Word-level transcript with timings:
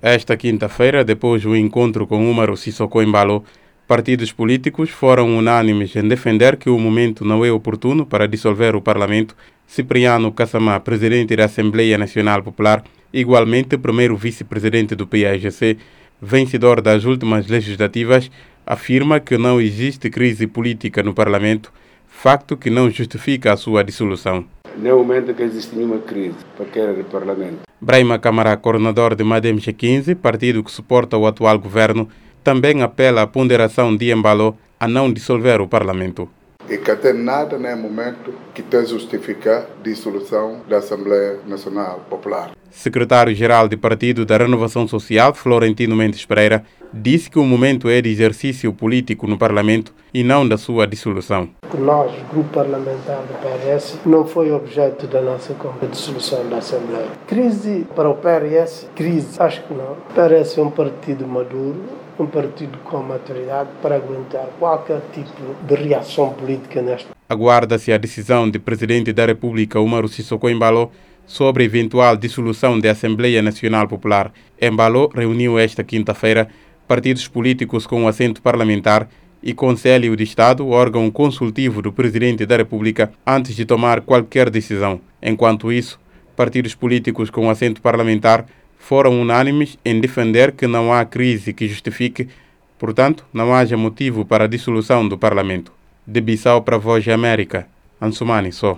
Esta 0.00 0.36
quinta-feira, 0.36 1.04
depois 1.04 1.42
do 1.42 1.56
encontro 1.56 2.06
com 2.06 2.30
Umaru 2.30 2.56
Sissoko 2.56 3.02
Embalo, 3.02 3.44
partidos 3.84 4.30
políticos 4.30 4.90
foram 4.90 5.36
unânimes 5.36 5.96
em 5.96 6.06
defender 6.06 6.56
que 6.56 6.70
o 6.70 6.78
momento 6.78 7.24
não 7.24 7.44
é 7.44 7.50
oportuno 7.50 8.06
para 8.06 8.28
dissolver 8.28 8.76
o 8.76 8.80
Parlamento. 8.80 9.34
Cipriano 9.66 10.30
Kassamá, 10.30 10.78
presidente 10.78 11.34
da 11.34 11.46
Assembleia 11.46 11.98
Nacional 11.98 12.44
Popular, 12.44 12.84
igualmente 13.12 13.76
primeiro 13.76 14.16
vice-presidente 14.16 14.94
do 14.94 15.04
PAGC, 15.04 15.76
vencedor 16.22 16.80
das 16.80 17.04
últimas 17.04 17.48
legislativas, 17.48 18.30
afirma 18.64 19.18
que 19.18 19.36
não 19.36 19.60
existe 19.60 20.08
crise 20.10 20.46
política 20.46 21.02
no 21.02 21.12
Parlamento, 21.12 21.72
facto 22.06 22.56
que 22.56 22.70
não 22.70 22.88
justifica 22.88 23.52
a 23.52 23.56
sua 23.56 23.82
dissolução. 23.82 24.46
Não 24.80 24.98
momento 24.98 25.34
que 25.34 25.42
existe 25.42 25.74
nenhuma 25.74 25.98
crise 25.98 26.36
para 26.56 26.66
querer 26.66 26.94
do 26.94 27.04
Parlamento. 27.04 27.62
Brahima 27.80 28.16
Câmara, 28.16 28.56
coordenador 28.56 29.16
de 29.16 29.24
Madem 29.24 29.56
G15, 29.56 30.14
partido 30.14 30.62
que 30.62 30.70
suporta 30.70 31.16
o 31.16 31.26
atual 31.26 31.58
governo, 31.58 32.08
também 32.44 32.80
apela 32.80 33.22
à 33.22 33.26
ponderação 33.26 33.96
de 33.96 34.12
Embalo 34.12 34.56
a 34.78 34.86
não 34.86 35.12
dissolver 35.12 35.60
o 35.60 35.66
Parlamento. 35.66 36.28
E 36.70 36.76
que 36.76 36.92
até 36.92 37.12
nada 37.12 37.58
no 37.58 37.76
momento 37.76 38.32
que 38.54 38.62
tem 38.62 38.86
justificar 38.86 39.62
a 39.62 39.82
dissolução 39.82 40.60
da 40.68 40.76
Assembleia 40.78 41.38
Nacional 41.44 42.04
Popular. 42.08 42.52
Secretário-Geral 42.70 43.66
do 43.68 43.76
Partido 43.78 44.24
da 44.24 44.36
Renovação 44.36 44.86
Social, 44.86 45.34
Florentino 45.34 45.96
Mendes 45.96 46.24
Pereira, 46.24 46.64
disse 46.92 47.28
que 47.28 47.38
o 47.38 47.44
momento 47.44 47.88
é 47.88 48.00
de 48.00 48.10
exercício 48.10 48.72
político 48.72 49.26
no 49.26 49.36
Parlamento 49.36 49.92
e 50.14 50.22
não 50.22 50.46
da 50.46 50.56
sua 50.56 50.86
dissolução. 50.86 51.48
Nós, 51.76 52.12
grupo 52.30 52.48
parlamentar 52.50 53.18
do 53.18 53.34
PRS, 53.40 53.98
não 54.06 54.26
foi 54.26 54.50
objeto 54.50 55.06
da 55.06 55.20
nossa 55.20 55.54
dissolução 55.90 56.48
da 56.48 56.58
Assembleia. 56.58 57.06
Crise 57.26 57.86
para 57.94 58.08
o 58.08 58.14
PRS? 58.14 58.88
Crise, 58.94 59.40
acho 59.40 59.62
que 59.64 59.74
não. 59.74 59.96
PRS 60.14 60.58
é 60.58 60.62
um 60.62 60.70
partido 60.70 61.26
maduro, 61.26 61.76
um 62.18 62.26
partido 62.26 62.78
com 62.78 63.02
maturidade 63.02 63.68
para 63.82 63.96
aguentar 63.96 64.46
qualquer 64.58 65.00
tipo 65.12 65.30
de 65.62 65.74
reação 65.74 66.30
política 66.30 66.80
nesta. 66.80 67.10
Aguarda-se 67.28 67.92
a 67.92 67.98
decisão 67.98 68.48
do 68.48 68.58
Presidente 68.58 69.12
da 69.12 69.26
República, 69.26 69.80
Umaru 69.80 70.08
Sissoko 70.08 70.48
Embalo, 70.48 70.90
sobre 71.26 71.64
eventual 71.64 72.16
dissolução 72.16 72.80
da 72.80 72.90
Assembleia 72.90 73.42
Nacional 73.42 73.86
Popular. 73.86 74.32
Embalo 74.60 75.10
reuniu 75.14 75.58
esta 75.58 75.84
quinta-feira 75.84 76.48
partidos 76.88 77.28
políticos 77.28 77.86
com 77.86 78.08
assento 78.08 78.40
parlamentar 78.40 79.06
e 79.42 79.54
Conselho 79.54 80.16
de 80.16 80.24
Estado, 80.24 80.68
órgão 80.68 81.10
consultivo 81.10 81.80
do 81.80 81.92
Presidente 81.92 82.44
da 82.44 82.56
República, 82.56 83.12
antes 83.26 83.54
de 83.54 83.64
tomar 83.64 84.00
qualquer 84.00 84.50
decisão. 84.50 85.00
Enquanto 85.22 85.72
isso, 85.72 85.98
partidos 86.36 86.74
políticos 86.74 87.30
com 87.30 87.48
assento 87.48 87.80
parlamentar 87.80 88.44
foram 88.78 89.20
unânimes 89.20 89.78
em 89.84 90.00
defender 90.00 90.52
que 90.52 90.66
não 90.66 90.92
há 90.92 91.04
crise 91.04 91.52
que 91.52 91.68
justifique, 91.68 92.28
portanto, 92.78 93.24
não 93.32 93.54
haja 93.54 93.76
motivo 93.76 94.24
para 94.24 94.44
a 94.44 94.48
dissolução 94.48 95.06
do 95.06 95.16
Parlamento. 95.16 95.72
De 96.06 96.20
Bissau 96.20 96.62
para 96.62 96.76
a 96.76 96.78
Voz 96.78 97.04
de 97.04 97.12
América, 97.12 97.66
Ansumani 98.00 98.50
só. 98.50 98.76